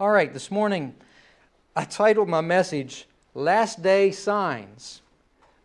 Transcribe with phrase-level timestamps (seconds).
[0.00, 0.94] All right, this morning
[1.76, 5.02] I titled my message Last Day Signs.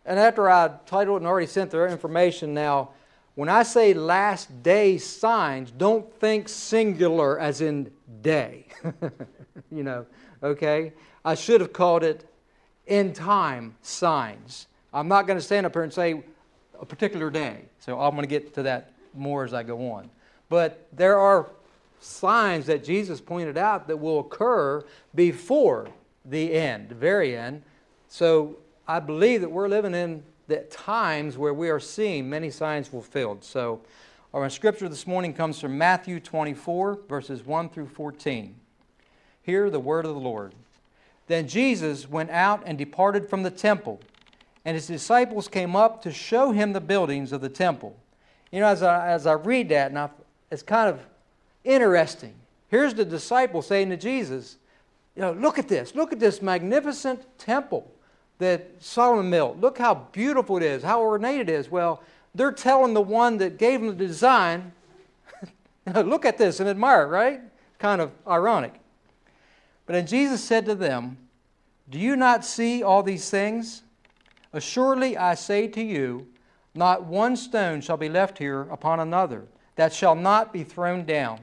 [0.04, 2.90] And after I titled and already sent the information, now,
[3.34, 8.66] when I say last day signs, don't think singular as in day.
[9.72, 10.04] you know,
[10.42, 10.92] okay?
[11.24, 12.28] I should have called it
[12.86, 14.66] end time signs.
[14.92, 16.22] I'm not going to stand up here and say
[16.78, 17.62] a particular day.
[17.78, 20.10] So I'm going to get to that more as I go on.
[20.50, 21.48] But there are
[22.00, 24.84] signs that Jesus pointed out that will occur
[25.14, 25.88] before
[26.24, 27.62] the end, the very end.
[28.08, 32.88] So I believe that we're living in the times where we are seeing many signs
[32.88, 33.42] fulfilled.
[33.42, 33.80] So
[34.32, 38.54] our scripture this morning comes from Matthew 24, verses 1 through 14.
[39.42, 40.54] Hear the word of the Lord.
[41.26, 44.00] Then Jesus went out and departed from the temple,
[44.64, 47.96] and his disciples came up to show him the buildings of the temple.
[48.52, 50.10] You know, as I, as I read that, and I,
[50.50, 51.00] it's kind of
[51.66, 52.34] interesting.
[52.68, 54.56] Here's the disciple saying to Jesus,
[55.14, 55.94] you know, look at this.
[55.94, 57.90] Look at this magnificent temple
[58.38, 59.58] that Solomon built.
[59.58, 61.70] Look how beautiful it is, how ornate it is.
[61.70, 62.02] Well,
[62.34, 64.72] they're telling the one that gave them the design,
[65.94, 67.40] look at this and admire right?
[67.78, 68.74] Kind of ironic.
[69.86, 71.16] But then Jesus said to them,
[71.88, 73.82] Do you not see all these things?
[74.52, 76.26] Assuredly, I say to you,
[76.74, 79.46] not one stone shall be left here upon another
[79.76, 81.40] that shall not be thrown down.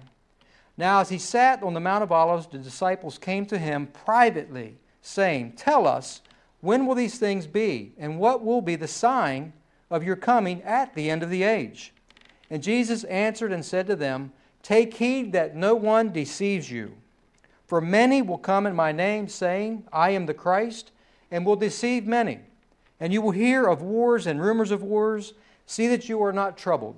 [0.78, 4.78] Now, as he sat on the Mount of Olives, the disciples came to him privately,
[5.02, 6.22] saying, Tell us,
[6.62, 7.94] when will these things be?
[7.98, 9.54] And what will be the sign
[9.92, 11.94] of your coming at the end of the age?
[12.50, 14.32] And Jesus answered and said to them,
[14.64, 16.96] Take heed that no one deceives you.
[17.68, 20.92] For many will come in my name, saying, I am the Christ,
[21.30, 22.40] and will deceive many.
[23.00, 25.34] And you will hear of wars and rumors of wars.
[25.66, 26.98] See that you are not troubled.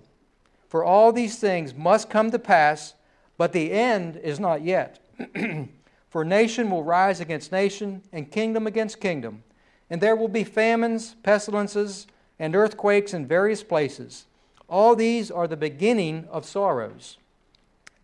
[0.68, 2.94] For all these things must come to pass
[3.38, 5.00] but the end is not yet.
[6.10, 9.44] For nation will rise against nation, and kingdom against kingdom.
[9.90, 12.08] And there will be famines, pestilences,
[12.40, 14.26] and earthquakes in various places.
[14.68, 17.18] All these are the beginning of sorrows.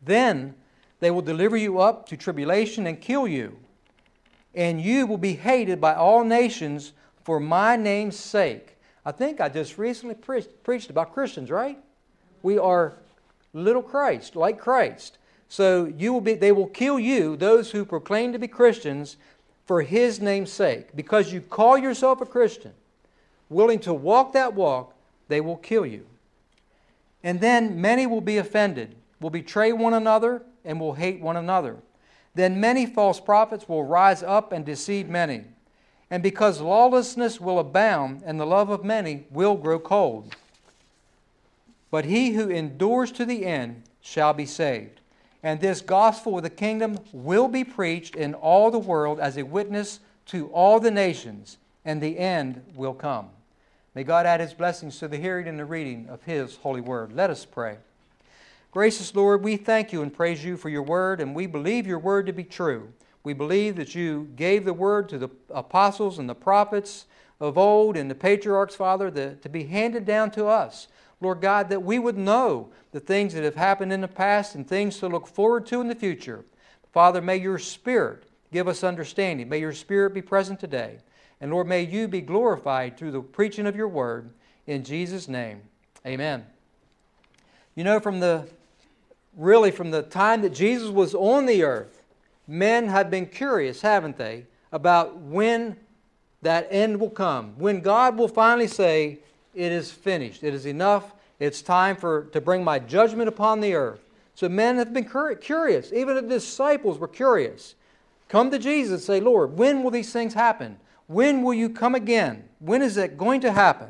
[0.02, 0.56] Then
[1.00, 3.58] they will deliver you up to tribulation and kill you.
[4.54, 8.78] And you will be hated by all nations for my name's sake.
[9.06, 11.78] I think I just recently pre- preached about Christians, right?
[12.44, 12.98] We are
[13.54, 15.18] little Christ, like Christ.
[15.52, 19.18] So you will be, they will kill you, those who proclaim to be Christians,
[19.66, 20.96] for his name's sake.
[20.96, 22.72] Because you call yourself a Christian,
[23.50, 24.94] willing to walk that walk,
[25.28, 26.06] they will kill you.
[27.22, 31.76] And then many will be offended, will betray one another, and will hate one another.
[32.34, 35.44] Then many false prophets will rise up and deceive many.
[36.10, 40.34] And because lawlessness will abound, and the love of many will grow cold.
[41.92, 45.01] But he who endures to the end shall be saved.
[45.44, 49.44] And this gospel of the kingdom will be preached in all the world as a
[49.44, 53.30] witness to all the nations, and the end will come.
[53.96, 57.12] May God add his blessings to the hearing and the reading of his holy word.
[57.12, 57.78] Let us pray.
[58.72, 62.00] Gracious Lord, we thank you and praise you for your word, and we believe your
[62.00, 62.94] word to be true.
[63.24, 67.06] We believe that you gave the word to the apostles and the prophets
[67.42, 70.88] of old and the patriarchs, Father, the, to be handed down to us.
[71.22, 74.68] Lord God, that we would know the things that have happened in the past and
[74.68, 76.44] things to look forward to in the future.
[76.92, 79.48] Father, may your Spirit give us understanding.
[79.48, 80.98] May your Spirit be present today.
[81.40, 84.32] And Lord, may you be glorified through the preaching of your word.
[84.68, 85.62] In Jesus' name,
[86.06, 86.46] amen.
[87.76, 88.48] You know, from the
[89.36, 92.04] really from the time that Jesus was on the earth,
[92.48, 95.78] men have been curious, haven't they, about when
[96.42, 99.20] that end will come, when God will finally say,
[99.54, 100.44] it is finished.
[100.44, 101.14] It is enough.
[101.40, 104.02] It's time for, to bring my judgment upon the earth.
[104.36, 105.10] So men have been
[105.42, 105.92] curious.
[105.94, 107.76] Even the disciples were curious.
[108.30, 110.78] Come to Jesus and say, Lord, when will these things happen?
[111.08, 112.48] When will you come again?
[112.60, 113.90] When is it going to happen?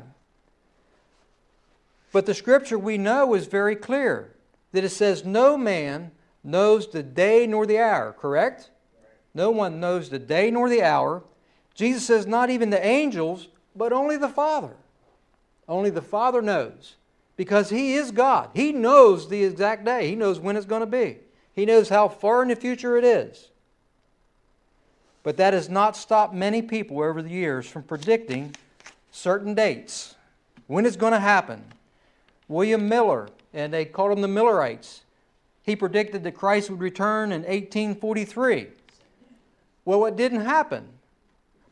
[2.10, 4.34] But the scripture we know is very clear
[4.72, 6.10] that it says, No man
[6.42, 8.70] knows the day nor the hour, correct?
[9.34, 11.22] No one knows the day nor the hour.
[11.74, 14.74] Jesus says, Not even the angels, but only the Father.
[15.72, 16.96] Only the Father knows
[17.34, 18.50] because He is God.
[18.54, 21.16] He knows the exact day, He knows when it's going to be,
[21.54, 23.48] He knows how far in the future it is.
[25.22, 28.54] But that has not stopped many people over the years from predicting
[29.12, 30.14] certain dates,
[30.66, 31.64] when it's going to happen.
[32.48, 35.02] William Miller, and they called him the Millerites,
[35.62, 38.66] he predicted that Christ would return in 1843.
[39.86, 40.88] Well, it didn't happen.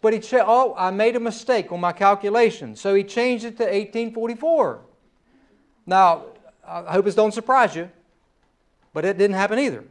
[0.00, 2.74] But he said, Oh, I made a mistake on my calculation.
[2.76, 4.80] So he changed it to 1844.
[5.86, 6.24] Now,
[6.66, 7.90] I hope this don't surprise you,
[8.92, 9.84] but it didn't happen either.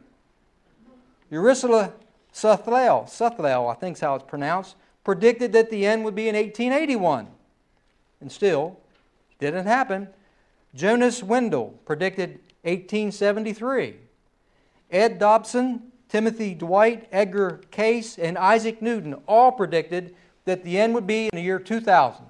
[1.32, 1.92] Ursula
[2.32, 6.34] Suthlel, Suthlel, I think is how it's pronounced, predicted that the end would be in
[6.34, 7.28] 1881.
[8.20, 8.78] And still,
[9.38, 10.08] didn't happen.
[10.74, 13.96] Jonas Wendell predicted 1873.
[14.90, 21.06] Ed Dobson, Timothy Dwight, Edgar Cayce, and Isaac Newton all predicted that the end would
[21.06, 22.26] be in the year 2000.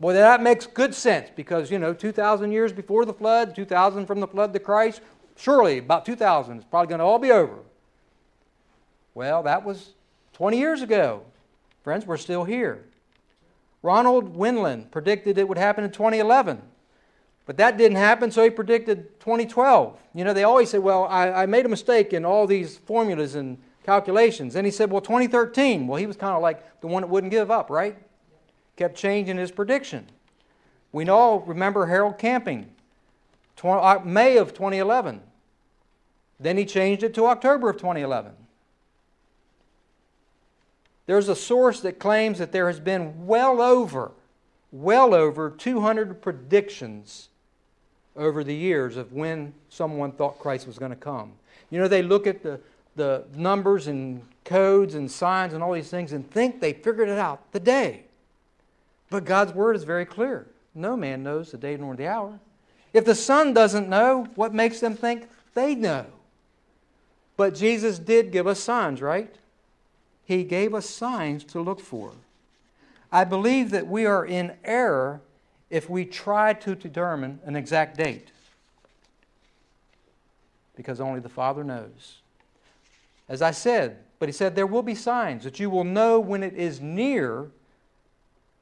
[0.00, 4.20] Boy, that makes good sense because, you know, 2,000 years before the flood, 2,000 from
[4.20, 5.02] the flood to Christ,
[5.36, 7.58] surely about 2,000 is probably going to all be over.
[9.12, 9.92] Well, that was
[10.32, 11.22] 20 years ago.
[11.84, 12.86] Friends, we're still here.
[13.82, 16.62] Ronald Weinland predicted it would happen in 2011.
[17.46, 19.98] But that didn't happen, so he predicted 2012.
[20.14, 23.34] You know, they always say, well, I, I made a mistake in all these formulas
[23.34, 24.56] and calculations.
[24.56, 25.86] And he said, well, 2013.
[25.86, 27.96] Well, he was kind of like the one that wouldn't give up, right?
[28.76, 30.06] Kept changing his prediction.
[30.92, 32.70] We all remember Harold Camping,
[33.56, 35.20] 20, uh, May of 2011.
[36.38, 38.32] Then he changed it to October of 2011.
[41.06, 44.12] There's a source that claims that there has been well over,
[44.70, 47.29] well over 200 predictions
[48.20, 51.32] over the years of when someone thought Christ was going to come.
[51.70, 52.60] You know, they look at the,
[52.94, 57.18] the numbers and codes and signs and all these things and think they figured it
[57.18, 58.04] out the day.
[59.08, 60.46] But God's word is very clear.
[60.74, 62.38] No man knows the day nor the hour.
[62.92, 66.06] If the Son doesn't know, what makes them think they know?
[67.36, 69.34] But Jesus did give us signs, right?
[70.26, 72.12] He gave us signs to look for.
[73.10, 75.22] I believe that we are in error
[75.70, 78.30] if we try to determine an exact date
[80.80, 82.20] because only the Father knows.
[83.28, 86.42] As I said, but he said, there will be signs that you will know when
[86.42, 87.48] it is near.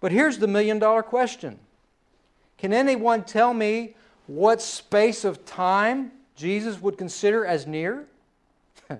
[0.00, 1.60] But here's the million dollar question
[2.58, 3.94] Can anyone tell me
[4.26, 8.04] what space of time Jesus would consider as near?
[8.90, 8.98] All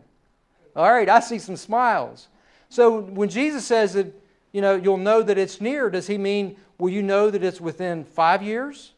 [0.93, 2.29] right, I see some smiles.
[2.69, 4.15] So when Jesus says that,
[4.53, 7.61] you know, you'll know that it's near, does he mean Will you know that it's
[7.61, 8.93] within five years,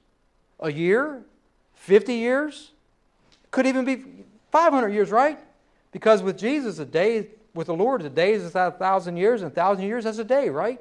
[0.61, 1.23] a year,
[1.75, 2.73] 50 years?
[3.51, 4.05] Could even be
[4.53, 5.39] 500 years, right?
[5.91, 9.51] Because with Jesus, a day, with the Lord, a day is a thousand years, and
[9.51, 10.81] a thousand years is a day, right?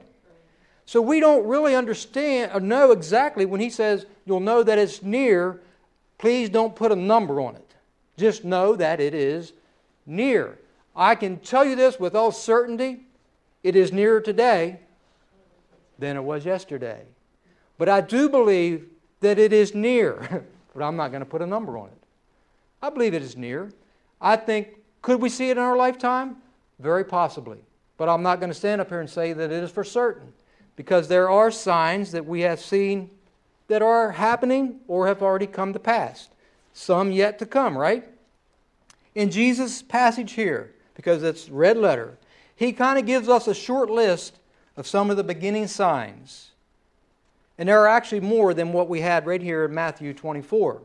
[0.86, 5.02] So we don't really understand or know exactly when he says, You'll know that it's
[5.02, 5.62] near.
[6.18, 7.76] Please don't put a number on it.
[8.18, 9.54] Just know that it is
[10.06, 10.60] near.
[10.96, 13.06] I can tell you this with all certainty
[13.64, 14.80] it is nearer today
[15.98, 17.04] than it was yesterday.
[17.78, 18.88] But I do believe
[19.20, 22.04] that it is near, but I'm not going to put a number on it.
[22.82, 23.72] I believe it is near.
[24.22, 24.70] I think,
[25.02, 26.38] could we see it in our lifetime?
[26.80, 27.60] Very possibly.
[27.98, 30.34] But I'm not going to stand up here and say that it is for certain
[30.78, 33.10] because there are signs that we have seen
[33.68, 36.30] that are happening or have already come to pass.
[36.74, 38.08] Some yet to come, right?
[39.16, 42.18] In Jesus' passage here, because it's red letter,
[42.60, 44.38] he kind of gives us a short list
[44.76, 46.52] of some of the beginning signs.
[47.58, 50.82] And there are actually more than what we had right here in Matthew 24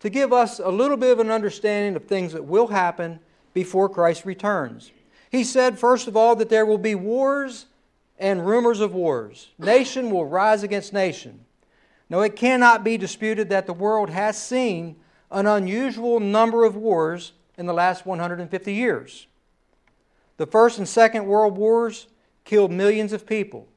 [0.00, 3.20] to give us a little bit of an understanding of things that will happen
[3.52, 4.90] before Christ returns.
[5.30, 7.66] He said, first of all, that there will be wars
[8.18, 9.48] and rumors of wars.
[9.58, 11.44] Nation will rise against nation.
[12.08, 14.96] Now, it cannot be disputed that the world has seen
[15.30, 19.26] an unusual number of wars in the last 150 years.
[20.38, 22.06] The First and Second World Wars
[22.44, 23.68] killed millions of people.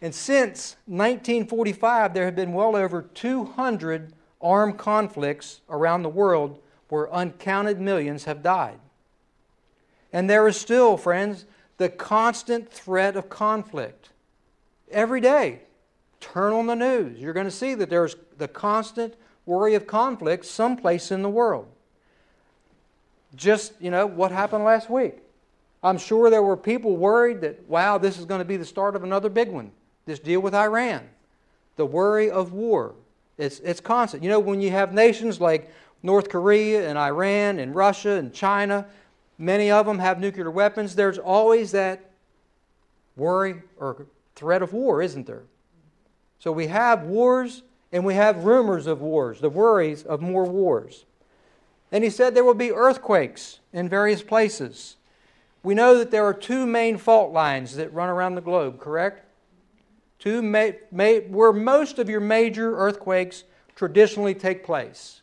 [0.00, 7.12] And since 1945, there have been well over 200 armed conflicts around the world where
[7.12, 8.78] uncounted millions have died.
[10.12, 11.46] And there is still, friends,
[11.78, 14.10] the constant threat of conflict.
[14.90, 15.62] Every day,
[16.20, 17.18] turn on the news.
[17.18, 19.14] You're going to see that there's the constant
[19.46, 21.66] worry of conflict someplace in the world.
[23.34, 25.23] Just, you know, what happened last week?
[25.84, 28.96] I'm sure there were people worried that, wow, this is going to be the start
[28.96, 29.70] of another big one.
[30.06, 31.06] This deal with Iran.
[31.76, 32.94] The worry of war.
[33.36, 34.22] It's, it's constant.
[34.22, 35.70] You know, when you have nations like
[36.02, 38.86] North Korea and Iran and Russia and China,
[39.36, 42.10] many of them have nuclear weapons, there's always that
[43.16, 45.42] worry or threat of war, isn't there?
[46.38, 47.62] So we have wars
[47.92, 51.04] and we have rumors of wars, the worries of more wars.
[51.92, 54.96] And he said there will be earthquakes in various places.
[55.64, 59.24] We know that there are two main fault lines that run around the globe, correct?
[60.18, 63.44] Two ma- ma- where most of your major earthquakes
[63.74, 65.22] traditionally take place.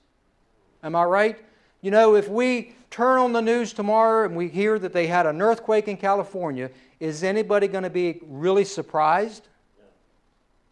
[0.83, 1.39] Am I right?
[1.81, 5.25] You know, if we turn on the news tomorrow and we hear that they had
[5.25, 9.47] an earthquake in California, is anybody going to be really surprised?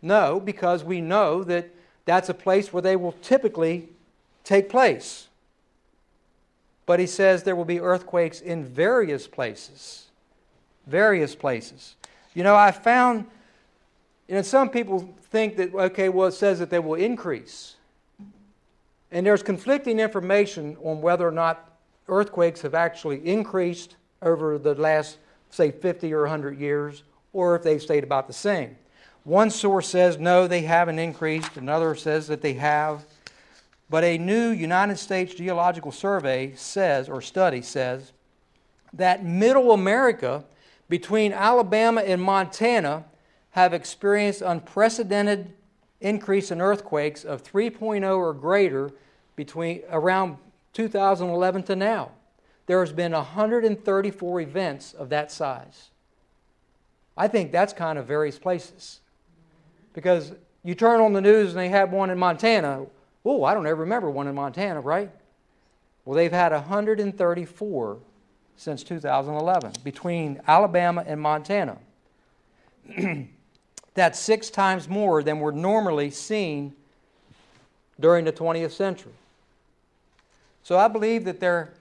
[0.01, 1.69] No, because we know that
[2.05, 3.89] that's a place where they will typically
[4.43, 5.28] take place.
[6.89, 10.08] But he says there will be earthquakes in various places.
[10.88, 11.96] various places.
[12.34, 13.27] You know, I found,
[14.27, 17.75] you know, some people think that, okay, well, it says that they will increase.
[19.12, 21.77] And there's conflicting information on whether or not
[22.08, 25.19] earthquakes have actually increased over the last,
[25.51, 27.03] say, 50 or 100 years,
[27.34, 28.75] or if they've stayed about the same.
[29.25, 33.05] One source says no, they haven't increased, another says that they have.
[33.89, 38.12] But a new United States Geological Survey says, or study says,
[38.93, 40.43] that middle America,
[40.88, 43.05] between Alabama and Montana,
[43.51, 45.53] have experienced unprecedented
[46.01, 48.91] increase in earthquakes of 3.0 or greater
[49.36, 50.38] between around
[50.74, 52.12] 2011 to now.
[52.67, 55.89] There has been 134 events of that size.
[57.17, 59.00] I think that's kind of various places.
[59.93, 62.86] Because you turn on the news and they have one in Montana.
[63.25, 65.11] Oh, I don't ever remember one in Montana, right?
[66.05, 67.97] Well, they've had 134
[68.55, 71.77] since 2011 between Alabama and Montana.
[73.93, 76.73] That's six times more than were normally seen
[77.99, 79.11] during the 20th century.
[80.63, 81.73] So I believe that there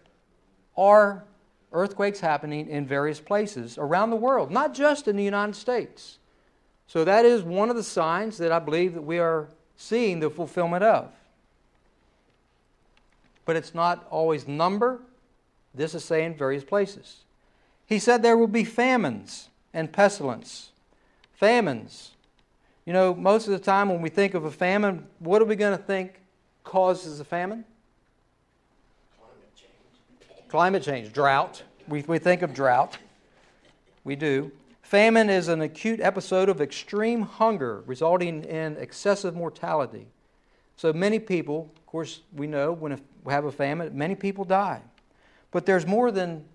[0.76, 1.24] are
[1.72, 6.18] earthquakes happening in various places around the world, not just in the United States.
[6.86, 10.30] So that is one of the signs that I believe that we are seeing the
[10.30, 11.12] fulfillment of.
[13.48, 15.00] But it's not always number.
[15.74, 17.24] This is saying various places.
[17.86, 20.72] He said there will be famines and pestilence.
[21.32, 22.10] Famines.
[22.84, 25.56] You know, most of the time when we think of a famine, what are we
[25.56, 26.20] going to think
[26.62, 27.64] causes a famine?
[29.18, 30.48] Climate change.
[30.50, 31.62] Climate change, drought.
[31.88, 32.98] We, we think of drought.
[34.04, 34.52] We do.
[34.82, 40.08] Famine is an acute episode of extreme hunger resulting in excessive mortality.
[40.76, 42.92] So many people, of course, we know when
[43.28, 44.80] we have a famine, many people die.
[45.50, 46.46] But there's more than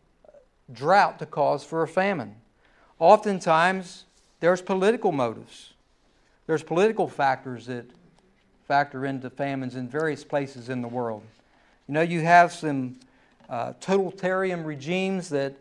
[0.73, 2.33] drought to cause for a famine.
[2.97, 4.05] Oftentimes,
[4.39, 5.73] there's political motives.
[6.47, 7.85] There's political factors that
[8.67, 11.21] factor into famines in various places in the world.
[11.87, 12.95] You know, you have some
[13.47, 15.53] uh, totalitarian regimes that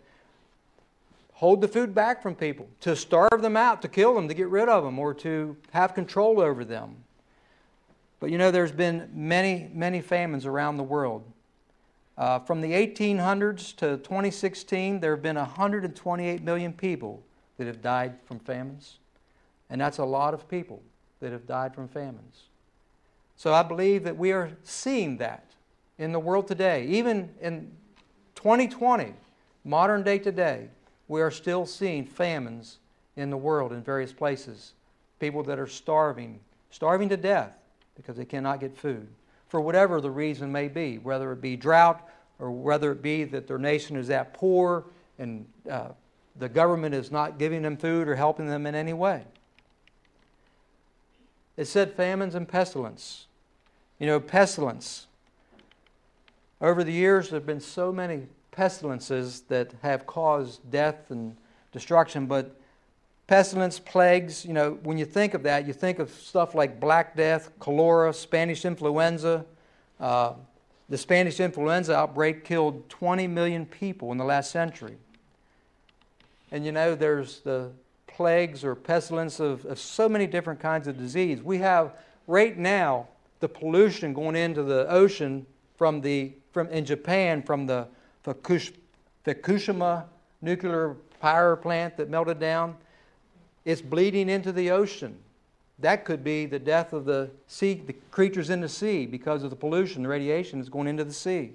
[1.35, 4.49] hold the food back from people, to starve them out, to kill them, to get
[4.49, 6.97] rid of them, or to have control over them.
[8.23, 11.25] But you know, there's been many, many famines around the world.
[12.17, 17.25] Uh, from the 1800s to 2016, there have been 128 million people
[17.59, 18.99] that have died from famines.
[19.71, 20.85] And that's a lot of people
[21.19, 22.45] that have died from famines.
[23.35, 25.45] So I believe that we are seeing that
[25.99, 26.87] in the world today.
[26.87, 27.73] Even in
[28.37, 29.15] 2020,
[29.65, 30.69] modern day today,
[31.09, 32.79] we are still seeing famines
[33.17, 34.75] in the world in various places.
[35.19, 36.39] People that are starving,
[36.71, 37.59] starving to death
[37.97, 39.09] because they cannot get food,
[39.49, 42.09] for whatever the reason may be, whether it be drought
[42.39, 44.85] or whether it be that their nation is that poor
[45.19, 45.89] and uh,
[46.37, 49.25] the government is not giving them food or helping them in any way.
[51.57, 53.27] It said famines and pestilence.
[53.99, 55.07] You know, pestilence.
[56.61, 61.37] Over the years, there have been so many pestilences that have caused death and
[61.73, 62.57] destruction, but
[63.33, 67.17] pestilence, plagues, you know, when you think of that, you think of stuff like Black
[67.17, 69.47] Death, cholera, Spanish influenza.
[69.99, 70.35] Uh,
[70.91, 74.99] the Spanish influenza outbreak killed 20 million people in the last century.
[76.51, 77.71] And you know, there's the
[78.07, 81.41] plagues or pestilence of, of so many different kinds of disease.
[81.41, 81.95] We have
[82.27, 83.09] right now
[83.41, 85.47] the pollution going into the ocean
[85.79, 87.89] from the from in Japan from the
[88.27, 90.05] Fukushima
[90.43, 92.77] nuclear power plant that melted down,
[93.65, 95.19] it's bleeding into the ocean.
[95.79, 99.51] That could be the death of the sea, the creatures in the sea because of
[99.51, 101.53] the pollution, the radiation is going into the sea.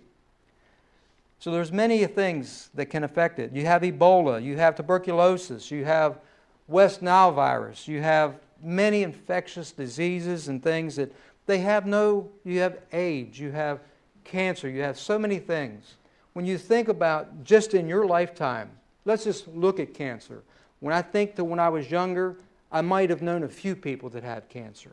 [1.40, 3.54] So there's many things that can affect it.
[3.54, 6.20] You have Ebola, you have tuberculosis, you have
[6.68, 11.14] West Nile virus, you have many infectious diseases and things that
[11.46, 13.80] they have no, you have AIDS, you have
[14.24, 15.96] cancer, you have so many things
[16.38, 18.70] when you think about just in your lifetime,
[19.06, 20.44] let's just look at cancer.
[20.80, 22.38] When I think that when I was younger,
[22.72, 24.92] I might have known a few people that had cancer.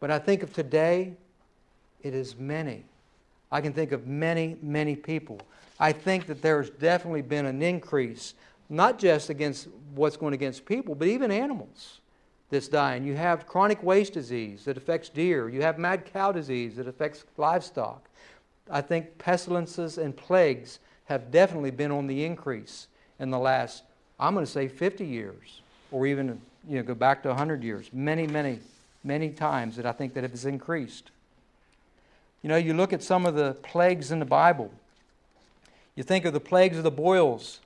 [0.00, 1.14] But I think of today,
[2.02, 2.84] it is many.
[3.50, 5.40] I can think of many, many people.
[5.78, 8.34] I think that there's definitely been an increase,
[8.68, 12.00] not just against what's going against people, but even animals
[12.50, 13.04] that's dying.
[13.04, 15.48] You have chronic waste disease that affects deer.
[15.48, 18.08] You have mad cow disease that affects livestock.
[18.70, 23.84] I think pestilences and plagues have definitely been on the increase in the last,
[24.18, 27.90] I'm going to say 50 years, or even you know, go back to 100 years.
[27.92, 28.60] Many, many,
[29.04, 31.10] many times that I think that it has increased.
[32.42, 34.72] You know, you look at some of the plagues in the Bible.
[35.94, 37.60] You think of the plagues of the boils.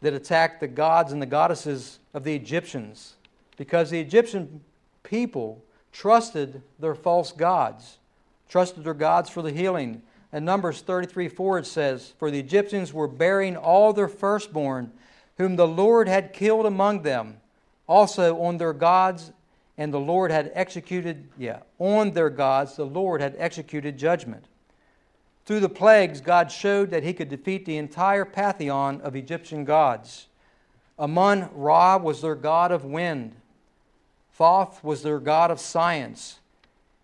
[0.00, 3.14] that attacked the gods and the goddesses of the Egyptians
[3.56, 4.60] because the Egyptian
[5.02, 5.60] people
[5.92, 7.98] trusted their false gods,
[8.48, 10.00] trusted their gods for the healing.
[10.32, 14.92] In Numbers 33 4, it says, For the Egyptians were burying all their firstborn,
[15.38, 17.40] whom the Lord had killed among them,
[17.86, 19.32] also on their gods,
[19.78, 24.44] and the Lord had executed, yeah, on their gods, the Lord had executed judgment.
[25.46, 30.26] Through the plagues, God showed that he could defeat the entire pantheon of Egyptian gods.
[30.98, 33.36] Amun Ra was their god of wind.
[34.32, 36.40] Thoth was their god of science.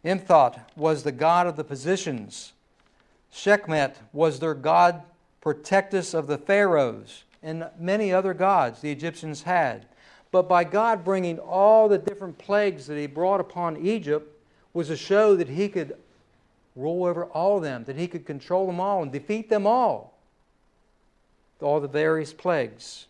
[0.03, 2.53] Imhotep was the god of the positions.
[3.31, 5.03] Sekhmet was their god
[5.41, 9.87] protectus of the pharaohs, and many other gods the Egyptians had.
[10.33, 14.29] But by God bringing all the different plagues that He brought upon Egypt
[14.73, 15.97] was to show that He could
[16.77, 20.13] rule over all of them, that he could control them all and defeat them all.
[21.61, 23.07] All the various plagues.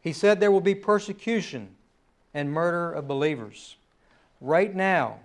[0.00, 1.68] He said there will be persecution
[2.32, 3.76] and murder of believers.
[4.40, 5.18] Right now,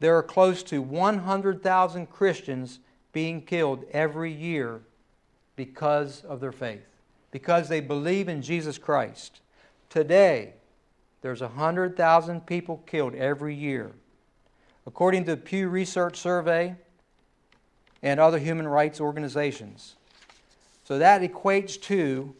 [0.00, 2.78] there are close to 100,000 Christians
[3.14, 4.82] being killed every year
[5.56, 6.84] because of their faith,
[7.30, 9.40] because they believe in Jesus Christ.
[9.88, 10.52] Today,
[11.22, 13.92] there's 100,000 people killed every year.
[14.86, 16.74] According to the Pew Research Survey
[18.02, 19.96] and other human rights organizations.
[20.82, 22.34] So that equates to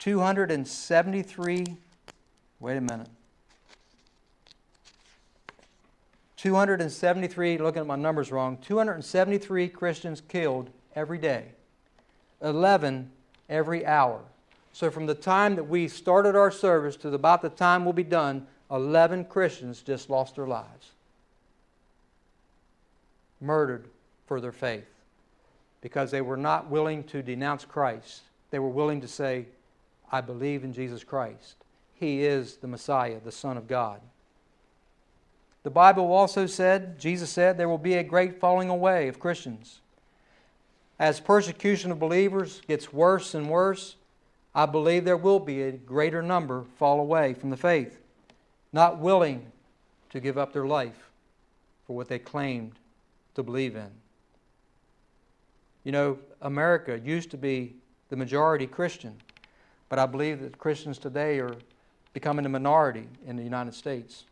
[0.00, 1.64] 273,
[2.58, 3.08] wait a minute.
[6.40, 11.44] 273, looking at my numbers wrong, 273 Christians killed every day,
[12.40, 13.10] 11
[13.50, 14.22] every hour.
[14.72, 18.04] So from the time that we started our service to about the time we'll be
[18.04, 20.92] done, 11 Christians just lost their lives.
[23.42, 23.84] Murdered
[24.26, 24.88] for their faith
[25.82, 28.22] because they were not willing to denounce Christ.
[28.50, 29.44] They were willing to say,
[30.10, 31.56] I believe in Jesus Christ.
[31.96, 34.00] He is the Messiah, the Son of God.
[35.62, 39.80] The Bible also said, Jesus said, there will be a great falling away of Christians.
[40.98, 43.96] As persecution of believers gets worse and worse,
[44.54, 47.98] I believe there will be a greater number fall away from the faith,
[48.72, 49.46] not willing
[50.10, 51.10] to give up their life
[51.86, 52.72] for what they claimed
[53.34, 53.90] to believe in.
[55.84, 57.74] You know, America used to be
[58.08, 59.16] the majority Christian,
[59.88, 61.54] but I believe that Christians today are
[62.12, 64.24] becoming a minority in the United States.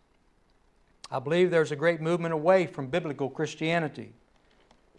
[1.11, 4.13] I believe there's a great movement away from biblical Christianity.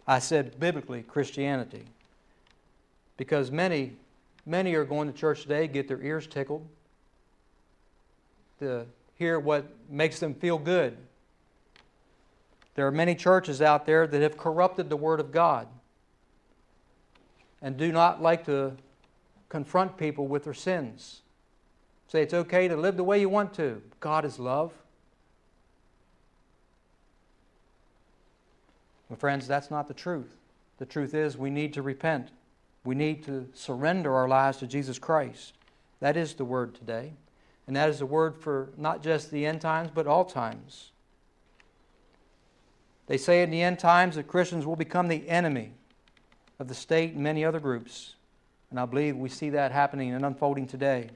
[0.06, 1.84] I said biblically Christianity
[3.16, 3.96] because many
[4.46, 6.66] Many are going to church today, get their ears tickled,
[8.58, 10.96] to hear what makes them feel good.
[12.74, 15.66] There are many churches out there that have corrupted the Word of God
[17.60, 18.72] and do not like to
[19.48, 21.20] confront people with their sins.
[22.08, 23.82] Say it's okay to live the way you want to.
[24.00, 24.72] God is love.
[29.10, 30.36] My friends, that's not the truth.
[30.78, 32.30] The truth is we need to repent.
[32.84, 35.52] We need to surrender our lives to Jesus Christ.
[35.98, 37.12] That is the word today.
[37.66, 40.92] And that is the word for not just the end times, but all times.
[43.06, 45.72] They say in the end times that Christians will become the enemy
[46.58, 48.14] of the state and many other groups.
[48.70, 51.10] And I believe we see that happening and unfolding today.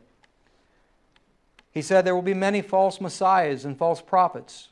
[1.70, 4.68] He said there will be many false messiahs and false prophets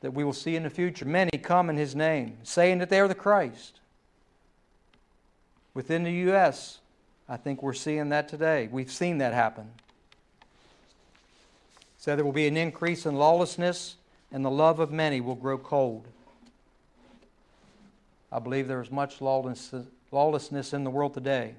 [0.00, 1.04] that we will see in the future.
[1.04, 3.80] Many come in his name, saying that they are the Christ.
[5.74, 6.78] Within the U.S.,
[7.28, 8.68] I think we're seeing that today.
[8.72, 9.70] We've seen that happen.
[11.98, 13.96] So there will be an increase in lawlessness,
[14.32, 16.08] and the love of many will grow cold.
[18.32, 21.54] I believe there is much lawlessness in the world today.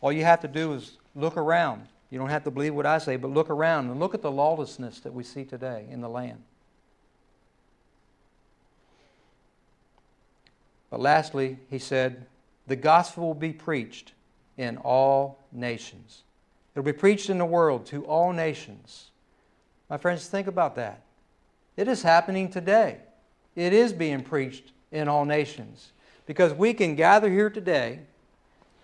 [0.00, 1.86] All you have to do is look around.
[2.10, 4.30] You don't have to believe what I say, but look around and look at the
[4.30, 6.42] lawlessness that we see today in the land.
[10.90, 12.26] But lastly, he said,
[12.66, 14.12] the gospel will be preached
[14.56, 16.22] in all nations.
[16.74, 19.10] It'll be preached in the world to all nations.
[19.88, 21.02] My friends, think about that.
[21.76, 22.98] It is happening today.
[23.56, 25.92] It is being preached in all nations.
[26.26, 28.00] Because we can gather here today,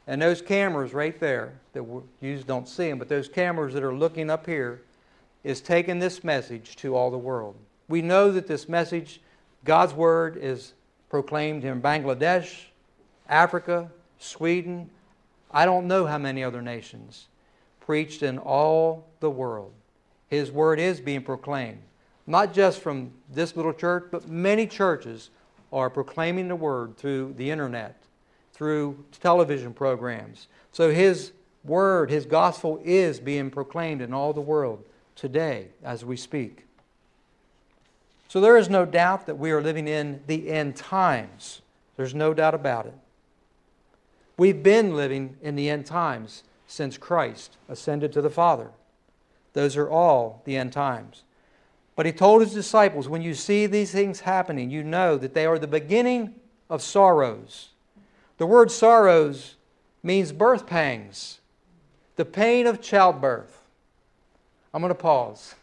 [0.06, 1.84] and those cameras right there, that
[2.20, 4.82] you don't see them, but those cameras that are looking up here,
[5.44, 7.54] is taking this message to all the world.
[7.88, 9.20] We know that this message,
[9.64, 10.72] God's Word, is
[11.16, 12.66] proclaimed in Bangladesh,
[13.26, 14.90] Africa, Sweden,
[15.50, 17.29] I don't know how many other nations,
[17.81, 19.72] preached in all the world.
[20.29, 21.81] His word is being proclaimed,
[22.26, 25.31] not just from this little church, but many churches
[25.72, 27.96] are proclaiming the word through the internet.
[28.52, 30.48] through television programs.
[30.72, 36.16] So his word, his gospel is being proclaimed in all the world today as we
[36.16, 36.65] speak.
[38.37, 41.62] So there is no doubt that we are living in the end times.
[41.96, 42.92] There's no doubt about it.
[44.37, 48.72] We've been living in the end times since Christ ascended to the Father.
[49.55, 51.22] Those are all the end times.
[51.94, 55.46] But he told his disciples, when you see these things happening, you know that they
[55.46, 56.35] are the beginning
[56.68, 57.70] of sorrows.
[58.37, 59.57] The word sorrows
[60.03, 61.40] means birth pangs,
[62.16, 63.62] the pain of childbirth.
[64.75, 65.55] I'm going to pause.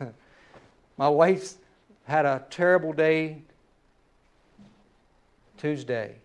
[0.98, 1.54] My wife
[2.06, 3.42] had a terrible day
[5.58, 6.16] Tuesday.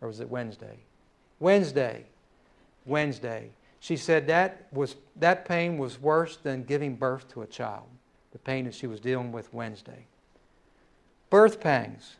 [0.00, 0.78] Or was it Wednesday?
[1.38, 2.04] Wednesday.
[2.84, 3.50] Wednesday.
[3.80, 7.84] She said that was that pain was worse than giving birth to a child.
[8.32, 10.06] The pain that she was dealing with Wednesday.
[11.30, 12.16] Birth pangs.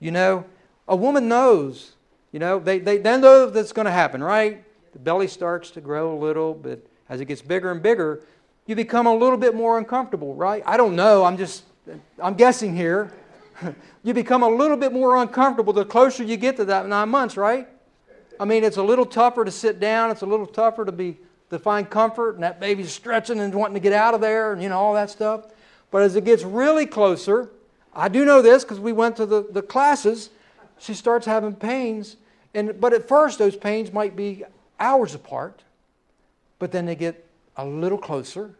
[0.00, 0.44] You know,
[0.86, 1.92] a woman knows,
[2.32, 4.64] you know, they, they, they know that's going to happen, right?
[4.92, 8.20] The belly starts to grow a little, but as it gets bigger and bigger,
[8.66, 10.62] you become a little bit more uncomfortable, right?
[10.66, 11.24] I don't know.
[11.24, 11.64] I'm just,
[12.22, 13.12] I'm guessing here.
[14.02, 17.36] you become a little bit more uncomfortable the closer you get to that nine months,
[17.36, 17.68] right?
[18.40, 20.10] I mean, it's a little tougher to sit down.
[20.10, 21.18] It's a little tougher to be
[21.50, 24.62] to find comfort, and that baby's stretching and wanting to get out of there, and
[24.62, 25.46] you know all that stuff.
[25.90, 27.50] But as it gets really closer,
[27.94, 30.30] I do know this because we went to the, the classes.
[30.78, 32.16] She starts having pains,
[32.54, 34.42] and but at first those pains might be
[34.80, 35.62] hours apart,
[36.58, 37.23] but then they get
[37.56, 38.54] a little closer,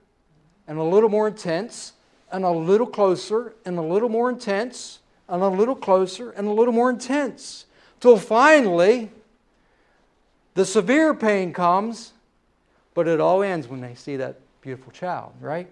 [0.67, 1.93] and a little more intense,
[2.31, 6.53] and a little closer, and a little more intense, and a little closer, and a
[6.53, 7.67] little more intense,
[8.01, 9.11] till finally
[10.55, 12.13] the severe pain comes,
[12.95, 15.69] but it all ends when they see that beautiful child, right?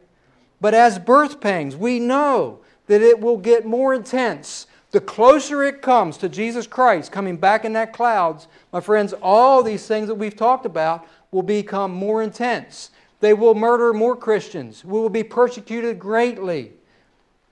[0.61, 4.67] But as birth pangs, we know that it will get more intense.
[4.91, 9.63] The closer it comes to Jesus Christ coming back in that clouds, my friends, all
[9.63, 12.91] these things that we've talked about will become more intense.
[13.23, 14.85] They will murder more Christians.
[14.85, 16.73] We will be persecuted greatly.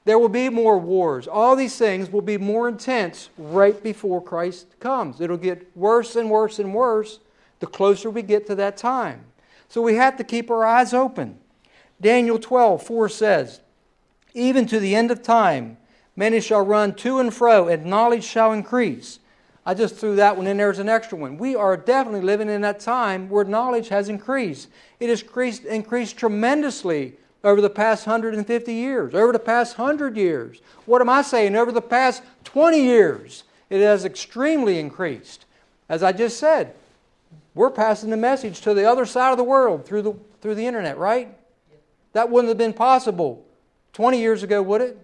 [0.05, 1.29] There will be more wars.
[1.29, 5.21] All these things will be more intense right before Christ comes.
[5.21, 7.21] It'll get worse and worse and worse
[7.61, 9.27] the closer we get to that time.
[9.69, 11.39] So we have to keep our eyes open.
[12.01, 13.61] Daniel 12, 4 says,
[14.35, 15.77] Even to the end of time,
[16.17, 19.20] many shall run to and fro, and knowledge shall increase.
[19.71, 21.39] I just threw that one in there as an extra one.
[21.39, 24.69] We are definitely living in that time where knowledge has increased.
[24.99, 30.61] It has increased, increased tremendously over the past 150 years, over the past 100 years.
[30.87, 31.55] What am I saying?
[31.55, 35.45] Over the past 20 years, it has extremely increased.
[35.89, 36.75] As I just said,
[37.55, 40.67] we're passing the message to the other side of the world through the, through the
[40.67, 41.29] internet, right?
[42.15, 43.47] That wouldn't have been possible
[43.93, 44.99] 20 years ago, would it?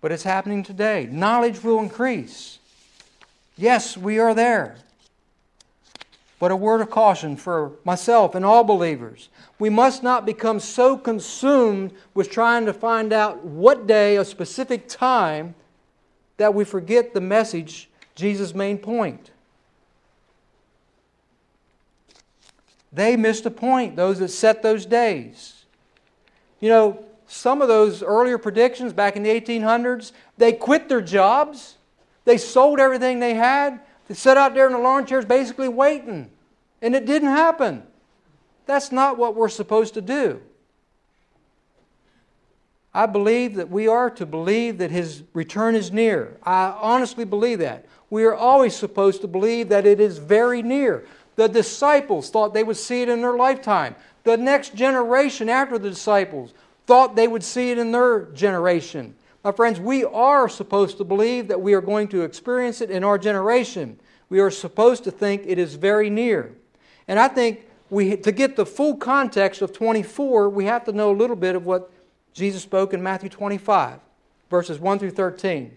[0.00, 1.08] But it's happening today.
[1.08, 2.58] Knowledge will increase.
[3.56, 4.76] Yes, we are there.
[6.38, 9.28] But a word of caution for myself and all believers.
[9.58, 14.88] We must not become so consumed with trying to find out what day, a specific
[14.88, 15.54] time,
[16.38, 19.30] that we forget the message, Jesus' main point.
[22.92, 25.64] They missed a point, those that set those days.
[26.60, 31.76] You know, some of those earlier predictions back in the 1800s, they quit their jobs,
[32.24, 36.30] they sold everything they had, they sat out there in the lawn chairs basically waiting.
[36.80, 37.84] And it didn't happen.
[38.66, 40.40] That's not what we're supposed to do.
[42.94, 46.36] I believe that we are to believe that His return is near.
[46.42, 47.86] I honestly believe that.
[48.10, 51.06] We are always supposed to believe that it is very near.
[51.36, 53.96] The disciples thought they would see it in their lifetime.
[54.24, 56.52] The next generation after the disciples
[56.86, 59.14] thought they would see it in their generation.
[59.44, 63.02] My friends, we are supposed to believe that we are going to experience it in
[63.02, 63.98] our generation.
[64.28, 66.54] We are supposed to think it is very near.
[67.08, 71.10] And I think we, to get the full context of 24, we have to know
[71.10, 71.90] a little bit of what
[72.32, 73.98] Jesus spoke in Matthew 25,
[74.48, 75.76] verses 1 through 13.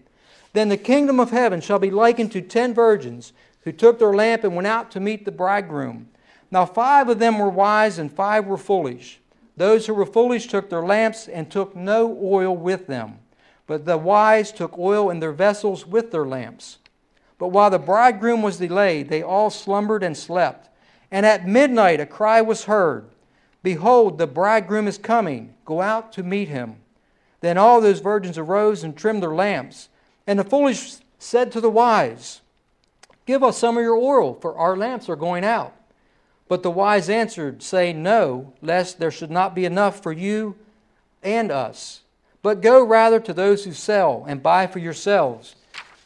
[0.52, 3.32] Then the kingdom of heaven shall be likened to ten virgins
[3.64, 6.08] who took their lamp and went out to meet the bridegroom.
[6.50, 9.18] Now five of them were wise and five were foolish.
[9.56, 13.18] Those who were foolish took their lamps and took no oil with them.
[13.66, 16.78] But the wise took oil in their vessels with their lamps.
[17.38, 20.70] But while the bridegroom was delayed, they all slumbered and slept.
[21.10, 23.06] And at midnight a cry was heard
[23.62, 25.54] Behold, the bridegroom is coming.
[25.64, 26.76] Go out to meet him.
[27.40, 29.88] Then all those virgins arose and trimmed their lamps.
[30.24, 32.42] And the foolish said to the wise,
[33.26, 35.74] Give us some of your oil, for our lamps are going out.
[36.46, 40.54] But the wise answered, saying, No, lest there should not be enough for you
[41.22, 42.02] and us.
[42.46, 45.56] But go rather to those who sell and buy for yourselves.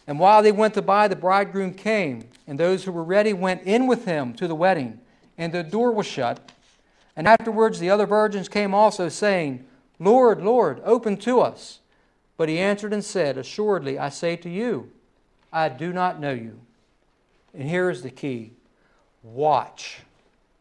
[0.07, 3.65] And while they went to buy, the bridegroom came, and those who were ready went
[3.65, 5.01] in with him to the wedding,
[5.37, 6.51] and the door was shut.
[7.15, 9.67] And afterwards the other virgins came also, saying,
[9.99, 11.81] Lord, Lord, open to us.
[12.39, 14.91] But he answered and said, Assuredly, I say to you,
[15.53, 16.59] I do not know you.
[17.53, 18.53] And here is the key
[19.23, 19.99] watch.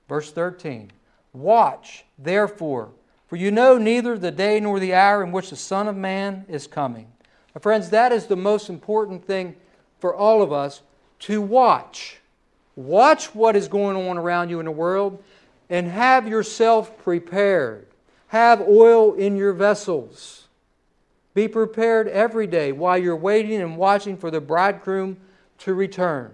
[0.09, 0.91] Verse 13
[1.31, 2.89] Watch, therefore,
[3.29, 6.45] for you know neither the day nor the hour in which the Son of Man
[6.49, 7.07] is coming.
[7.53, 9.55] My friends, that is the most important thing
[9.99, 10.81] for all of us
[11.19, 12.17] to watch.
[12.75, 15.23] Watch what is going on around you in the world
[15.69, 17.85] and have yourself prepared.
[18.27, 20.47] Have oil in your vessels.
[21.35, 25.17] Be prepared every day while you're waiting and watching for the bridegroom
[25.59, 26.31] to return.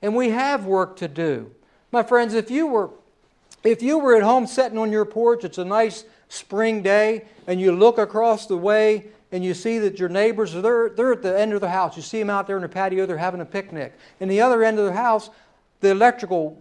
[0.00, 1.50] And we have work to do.
[1.92, 2.90] My friends, if you were
[3.64, 7.60] if you were at home sitting on your porch, it's a nice spring day, and
[7.60, 11.38] you look across the way and you see that your neighbors, they're, they're at the
[11.38, 11.96] end of the house.
[11.96, 13.92] You see them out there in the patio, they're having a picnic.
[14.20, 15.28] In the other end of the house,
[15.80, 16.60] the electrical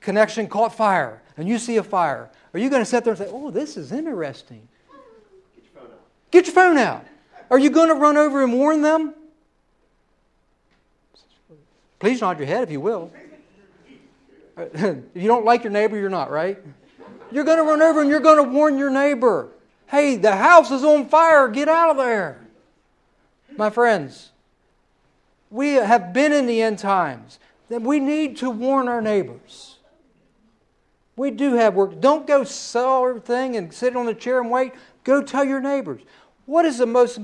[0.00, 2.28] connection caught fire, and you see a fire.
[2.52, 4.68] Are you going to sit there and say, Oh, this is interesting?
[5.54, 6.00] Get your phone out.
[6.30, 7.06] Get your phone out.
[7.50, 9.14] Are you going to run over and warn them?
[12.00, 13.10] Please nod your head if you will.
[14.74, 16.58] if you don't like your neighbor, you're not, right?
[17.32, 19.48] You're going to run over and you're going to warn your neighbor.
[19.86, 21.48] Hey, the house is on fire.
[21.48, 22.46] Get out of there.
[23.56, 24.30] My friends,
[25.50, 27.38] we have been in the end times.
[27.68, 29.78] That we need to warn our neighbors.
[31.14, 32.00] We do have work.
[32.00, 34.72] Don't go sell everything and sit on the chair and wait.
[35.04, 36.02] Go tell your neighbors.
[36.46, 37.20] What is the most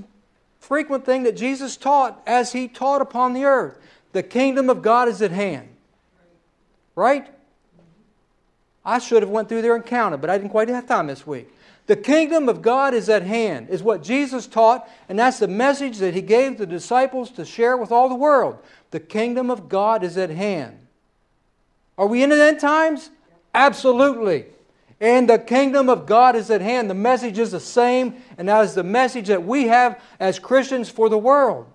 [0.60, 3.78] frequent thing that Jesus taught as he taught upon the earth?
[4.12, 5.68] The kingdom of God is at hand.
[6.96, 7.28] Right?
[8.84, 11.26] I should have went through there and counted, but I didn't quite have time this
[11.26, 11.52] week.
[11.86, 15.98] The kingdom of God is at hand, is what Jesus taught, and that's the message
[15.98, 18.58] that he gave the disciples to share with all the world.
[18.90, 20.78] The kingdom of God is at hand.
[21.96, 23.10] Are we in the end times?
[23.54, 24.46] Absolutely.
[25.00, 26.90] And the kingdom of God is at hand.
[26.90, 30.88] The message is the same, and that is the message that we have as Christians
[30.88, 31.66] for the world.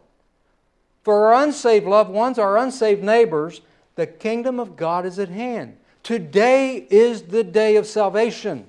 [1.04, 3.62] For our unsaved loved ones, our unsaved neighbors,
[4.02, 5.78] the kingdom of God is at hand.
[6.02, 8.66] Today is the day of salvation.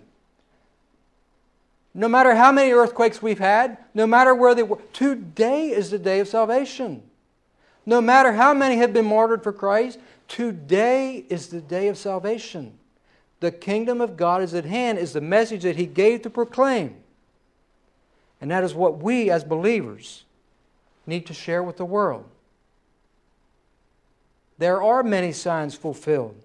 [1.95, 5.99] No matter how many earthquakes we've had, no matter where they were, today is the
[5.99, 7.03] day of salvation.
[7.87, 12.79] No matter how many have been martyred for Christ, today is the day of salvation.
[13.41, 16.97] The kingdom of God is at hand, is the message that He gave to proclaim.
[18.39, 20.25] And that is what we as believers
[21.07, 22.27] need to share with the world.
[24.63, 26.41] There are many signs fulfilled.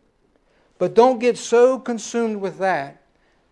[0.80, 3.04] But don't get so consumed with that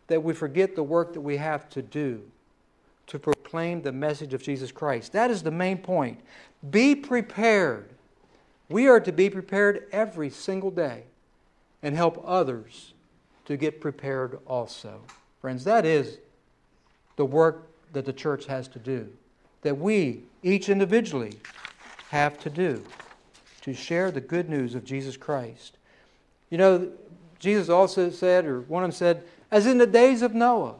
[0.07, 2.23] that we forget the work that we have to do
[3.05, 5.11] to proclaim the message of Jesus Christ.
[5.11, 6.19] That is the main point.
[6.67, 7.89] Be prepared.
[8.67, 11.03] We are to be prepared every single day
[11.83, 12.95] and help others
[13.45, 14.99] to get prepared also.
[15.41, 16.17] Friends, that is
[17.17, 19.13] the work that the church has to do,
[19.61, 21.33] that we, each individually,
[22.09, 22.83] have to do
[23.65, 25.79] to share the good news of Jesus Christ.
[26.51, 26.91] You know,
[27.39, 30.75] Jesus also said, or one of them said, as in the days of Noah.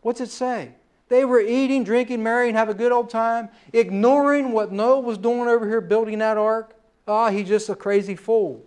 [0.00, 0.70] What's it say?
[1.10, 5.48] They were eating, drinking, marrying, have a good old time, ignoring what Noah was doing
[5.48, 6.74] over here building that ark.
[7.06, 8.64] Ah, he's just a crazy fool.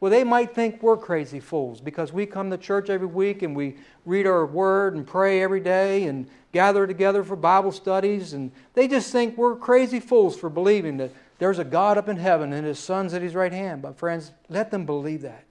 [0.00, 3.54] Well, they might think we're crazy fools because we come to church every week and
[3.54, 8.32] we read our word and pray every day and gather together for Bible studies.
[8.32, 12.18] And they just think we're crazy fools for believing that there's a God up in
[12.18, 13.82] heaven and his son's at his right hand.
[13.82, 15.44] But, friends, let them believe that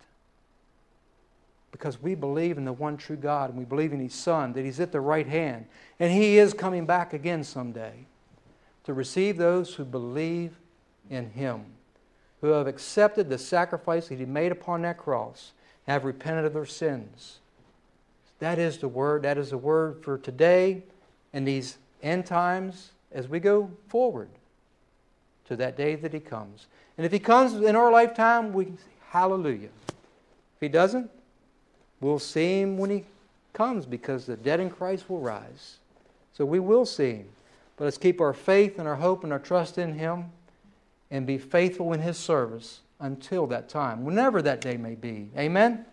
[1.72, 4.66] because we believe in the one true God and we believe in His Son, that
[4.66, 5.66] He's at the right hand.
[6.00, 8.06] And He is coming back again someday
[8.84, 10.58] to receive those who believe
[11.10, 11.66] in Him,
[12.42, 15.54] who have accepted the sacrifice that He made upon that cross,
[15.88, 17.40] have repented of their sins.
[18.40, 19.24] That is the word.
[19.24, 20.84] That is the word for today
[21.34, 24.30] and these end times as we go forward
[25.50, 26.68] to that day that He comes.
[26.98, 29.70] And if He comes in our lifetime, we can say, hallelujah.
[29.88, 31.12] If He doesn't,
[32.02, 33.04] We'll see him when he
[33.54, 35.78] comes because the dead in Christ will rise.
[36.34, 37.28] So we will see him.
[37.76, 40.26] But let's keep our faith and our hope and our trust in him
[41.12, 45.30] and be faithful in his service until that time, whenever that day may be.
[45.38, 45.86] Amen?